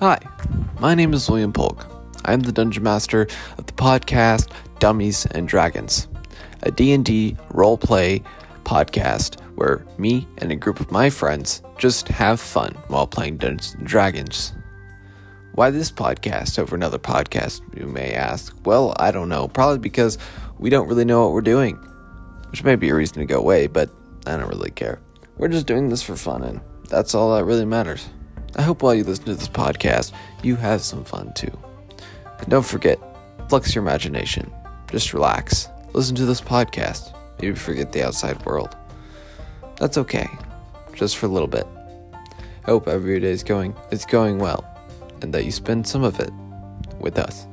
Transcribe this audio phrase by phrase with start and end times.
[0.00, 0.18] Hi,
[0.78, 1.86] my name is William Polk.
[2.24, 3.26] I am the Dungeon Master
[3.58, 6.08] of the podcast Dummies and Dragons,
[6.62, 8.22] a D&D role-play
[8.64, 13.74] podcast where me and a group of my friends just have fun while playing Dungeons
[13.74, 14.54] and Dragons.
[15.52, 18.56] Why this podcast over another podcast, you may ask?
[18.64, 19.48] Well, I don't know.
[19.48, 20.16] Probably because
[20.58, 21.76] we don't really know what we're doing,
[22.50, 23.90] which may be a reason to go away, but
[24.26, 24.98] I don't really care.
[25.36, 28.08] We're just doing this for fun, and that's all that really matters.
[28.56, 31.56] I hope while you listen to this podcast, you have some fun too.
[32.38, 32.98] And don't forget,
[33.48, 34.52] flex your imagination.
[34.90, 35.68] Just relax.
[35.92, 37.14] Listen to this podcast.
[37.40, 38.76] Maybe forget the outside world.
[39.76, 40.28] That's okay.
[40.94, 41.66] Just for a little bit.
[42.12, 44.64] I hope every day is going is going well
[45.22, 46.30] and that you spend some of it
[46.98, 47.46] with us.